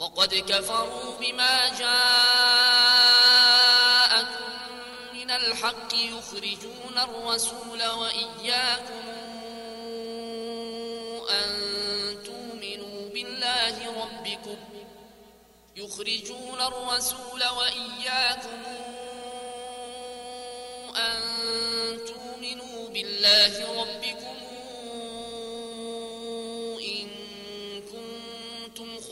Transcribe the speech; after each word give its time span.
وقد 0.00 0.34
كفروا 0.34 1.18
بما 1.20 1.68
جاءكم 1.78 2.00
من 5.14 5.30
الحق 5.30 5.94
يخرجون 5.94 6.98
الرسول 6.98 7.86
وإياكم 7.86 9.08
أن 11.30 11.50
تؤمنوا 12.24 13.10
بالله 13.10 14.02
ربكم 14.02 14.56
يخرجون 15.76 16.60
الرسول 16.60 17.44
وإياكم 17.58 18.62
أن 20.96 21.20
تؤمنوا 22.06 22.88
بالله 22.88 23.82
ربكم 23.82 24.29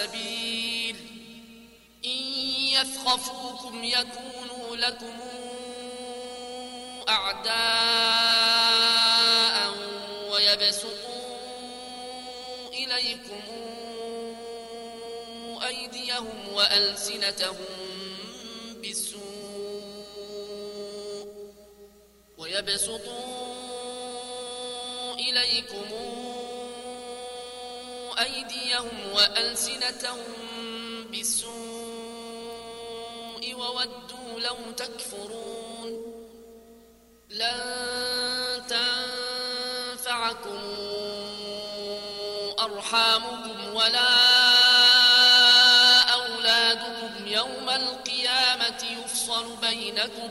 السبيل. 0.00 0.96
إن 2.04 2.22
يثقفوكم 2.72 3.84
يكونوا 3.84 4.76
لكم 4.76 5.18
أعداء 7.08 7.50
ويبسطوا 10.32 11.20
إليكم 12.72 13.40
أيديهم 15.66 16.48
وألسنتهم 16.52 17.56
بالسوء 18.76 19.20
ويبسطوا 22.38 23.30
إليكم 25.14 25.86
أيديهم 28.20 29.12
وألسنتهم 29.14 30.24
بالسوء 31.10 31.54
وودوا 33.54 34.40
لو 34.40 34.56
تكفرون 34.76 36.20
لن 37.30 38.62
تنفعكم 38.68 40.60
أرحامكم 42.60 43.74
ولا 43.74 44.10
أولادكم 46.14 47.26
يوم 47.26 47.70
القيامة 47.70 48.84
يفصل 49.04 49.56
بينكم 49.56 50.30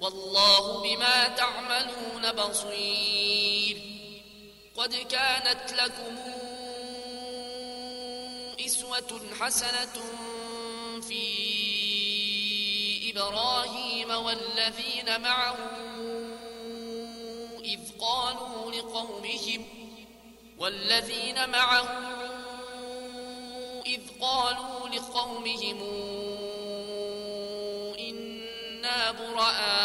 والله 0.00 0.82
بما 0.82 1.28
تعملون 1.28 2.32
بصير 2.32 3.76
قد 4.76 4.94
كانت 4.94 5.72
لكم 5.72 6.16
حسنة 9.40 10.02
في 11.00 11.26
إبراهيم 13.10 14.10
والذين 14.10 15.20
معه 15.20 15.56
إذ 17.64 17.80
قالوا 18.00 18.72
لقومهم 18.72 19.64
والذين 20.58 21.50
معه 21.50 21.88
إذ 23.86 24.00
قالوا 24.20 24.88
لقومهم 24.88 25.80
إنا 27.98 29.12
براء 29.12 29.76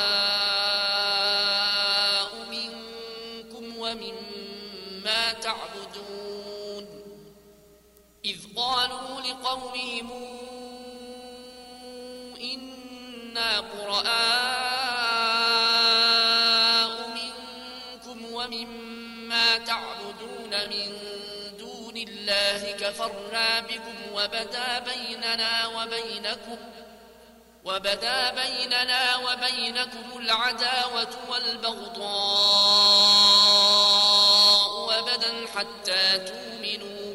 منكم 2.52 3.78
ومما 3.78 5.34
تعبدون 5.34 6.61
إذ 8.26 8.38
قالوا 8.56 9.22
لقومهم 9.22 10.12
إنا 12.42 13.62
براء 13.62 14.10
منكم 17.10 18.34
ومما 18.34 19.58
تعبدون 19.58 20.70
من 20.70 20.98
دون 21.60 21.98
الله 21.98 22.72
كفرنا 22.72 23.60
بكم 23.60 23.96
وبدا 24.14 24.80
بيننا 24.80 25.68
وبينكم 25.68 26.58
وبدا 27.66 28.32
بيننا 28.32 29.18
وبينكم 29.18 30.18
العداوة 30.20 31.10
والبغضاء 31.30 32.62
أبدا 35.00 35.48
حتى 35.56 36.20
تؤمنوا 36.20 37.11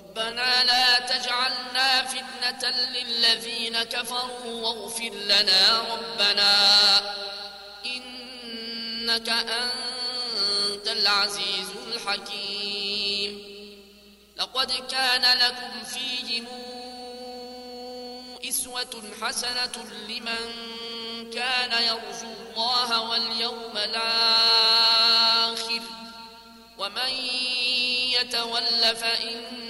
ربنا 0.00 0.64
لا 0.64 0.98
تجعلنا 0.98 2.04
فتنة 2.04 2.70
للذين 2.70 3.82
كفروا 3.82 4.52
واغفر 4.52 5.10
لنا 5.14 5.80
ربنا 5.92 6.52
إنك 7.86 9.28
أنت 9.28 10.88
العزيز 10.88 11.70
الحكيم. 11.86 13.50
لقد 14.36 14.72
كان 14.90 15.38
لكم 15.38 15.84
فيهم 15.84 16.46
إسوة 18.48 19.02
حسنة 19.22 19.84
لمن 20.08 20.44
كان 21.30 21.82
يرجو 21.82 22.34
الله 22.56 23.10
واليوم 23.10 23.76
الآخر. 23.76 25.80
ومن 26.78 27.10
يتول 28.20 28.96
فإن 28.96 29.69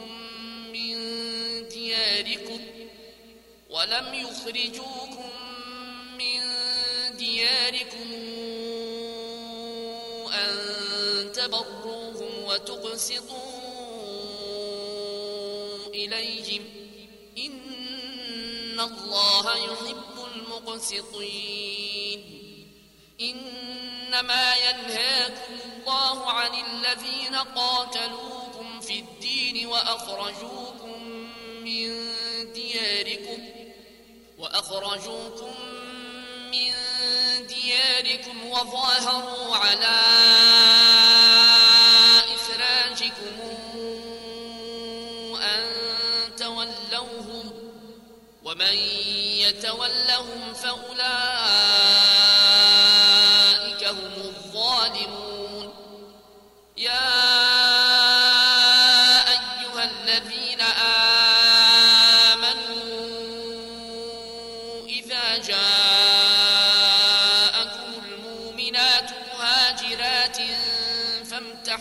دياركم 2.21 2.59
ولم 3.69 4.13
يخرجوكم 4.13 5.29
من 6.19 6.41
دياركم 7.17 8.11
أن 10.33 11.31
تبروهم 11.31 12.43
وتقسطوا 12.43 13.51
إليهم 15.93 16.63
إن 17.37 18.79
الله 18.79 19.57
يحب 19.57 20.25
المقسطين 20.35 22.21
إنما 23.21 24.55
ينهاكم 24.55 25.53
الله 25.77 26.31
عن 26.31 26.51
الذين 26.53 27.35
قاتلوكم 27.35 28.79
في 28.81 28.99
الدين 28.99 29.67
وأخرجوكم 29.67 30.90
وأخرجوكم 34.51 35.55
من 36.51 36.73
دياركم 37.47 38.45
وظاهروا 38.49 39.55
على 39.55 39.99
إخراجكم 42.35 43.35
أن 45.41 45.63
تولوهم 46.37 47.53
ومن 48.43 48.75
يتولهم 49.43 50.53
فأولئك 50.53 51.01
هم 53.87 54.13
الظالمون. 54.17 55.73
يا 56.77 57.60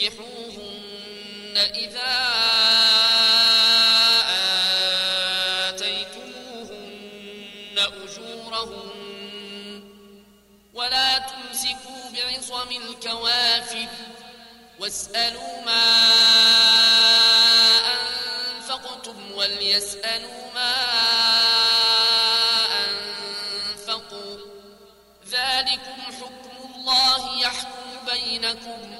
تنكحوهن 0.00 1.56
إذا 1.56 2.12
آتيتموهن 5.68 6.88
أجورهن 7.78 8.90
ولا 10.74 11.18
تمسكوا 11.18 12.10
بعصم 12.14 12.68
الكوافر 12.70 13.88
واسألوا 14.78 15.64
ما 15.66 15.82
أنفقتم 18.56 19.32
وليسألوا 19.32 20.52
ما 20.54 21.00
ذلكم 25.30 26.00
حكم 26.20 26.74
الله 26.74 27.40
يحكم 27.40 28.06
بينكم 28.06 28.99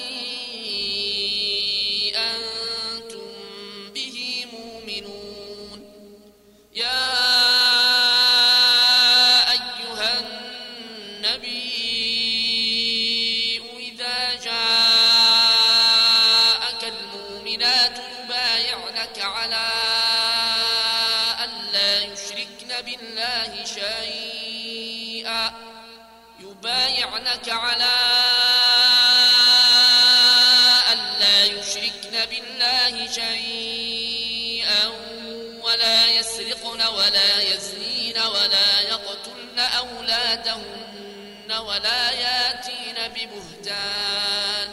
ولا 41.71 42.11
ياتين 42.11 42.95
ببهتان 43.15 44.69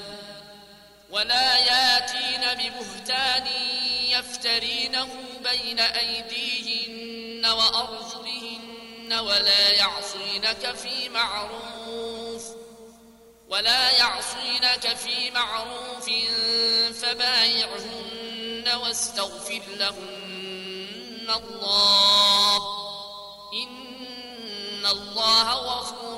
ولا 1.10 1.58
ياتين 1.58 2.40
ببهتان 2.54 3.46
يفترينه 4.10 5.08
بين 5.44 5.78
أيديهن 5.80 7.46
وأرجلهن 7.46 9.12
ولا 9.12 9.68
يعصينك 9.68 10.74
في 10.76 11.08
معروف 11.08 12.44
ولا 13.48 13.90
يعصينك 13.90 14.96
في 14.96 15.30
معروف 15.30 16.10
فبايعهن 17.02 18.68
واستغفر 18.82 19.62
لهن 19.76 21.28
الله 21.30 22.56
إن 23.52 24.86
الله 24.86 25.52
غفور 25.52 26.17